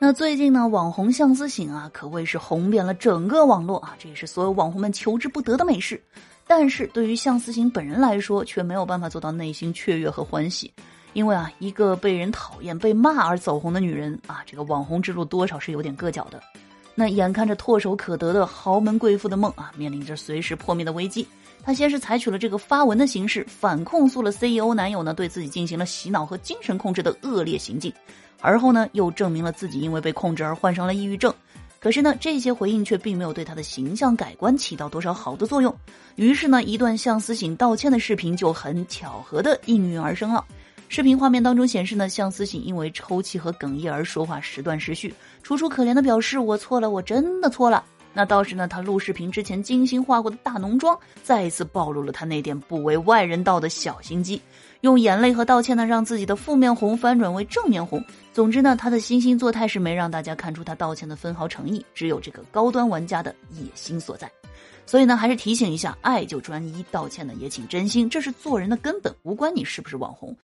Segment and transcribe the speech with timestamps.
[0.00, 6.00] 那最近呢，网红相思醒啊，可谓是红遍了整个网络啊，这也是所有网红们求之不得的美事。
[6.46, 10.72] 但是对于相思醒本人来说，却没有办法做到内心雀跃和欢喜，
[11.14, 16.40] 因为啊，一个被人讨厌、被骂而走红的女人啊，这个网红之路多少是有点硌脚的。
[17.00, 21.24] 那眼看着唾手可得的豪门贵妇的梦啊，面临着随时破灭的危机。
[21.62, 27.92] 她先是采取了这个发文的形式，反控诉了 CEO 男友呢对自己进行了洗脑和精神控制的恶劣行径。
[28.40, 31.32] 而后呢，又证明了自己因为被控制而患上了抑郁症。
[31.78, 35.72] 可是呢，这些回应却并没有对他的形象改观起到多少好的作用。
[36.16, 40.44] 于是呢，一段向思醒道歉的视频就很巧合的应运而生了。
[40.88, 47.84] 视频画面当中显示呢，向思醒因为抽泣和哽咽而说话时断时续，楚楚可怜的表示：“我错了，我真的错了。”
[48.14, 54.40] 那倒是呢，他录视频之前精心化过的大浓妆，再一次暴露了他那点不为外人道的小心机。
[54.80, 58.02] 用眼泪和道歉呢，让自己的负面红翻转为正面红。
[58.32, 64.28] 总之呢，他的惺惺作态是没让大家看出他道歉的分毫诚意，只有这个高端玩家的野心所在。
[64.86, 70.34] 所以呢，还是提醒一下，爱就专一，道歉呢也请真心，这是做人的根本，无关你是不是网红。